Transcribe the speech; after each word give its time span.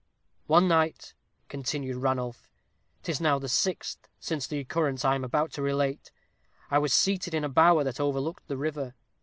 "One 0.47 0.67
night," 0.67 1.13
continued 1.47 1.97
Ranulph 1.97 2.49
"'tis 3.03 3.21
now 3.21 3.37
the 3.37 3.47
sixth 3.47 4.07
since 4.19 4.47
the 4.47 4.57
occurrence 4.57 5.05
I 5.05 5.13
am 5.13 5.23
about 5.23 5.51
to 5.51 5.61
relate 5.61 6.09
I 6.71 6.79
was 6.79 6.91
seated 6.91 7.35
in 7.35 7.43
a 7.43 7.49
bower 7.49 7.83
that 7.83 7.99
overlooked 7.99 8.47
the 8.47 8.57
river. 8.57 8.95